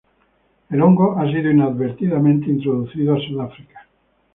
El 0.71 0.81
hongo 0.81 1.15
ha 1.19 1.27
sido 1.27 1.51
inadvertidamente 1.51 2.49
introducido 2.49 3.13
a 3.15 3.19
Sudáfrica. 3.19 3.85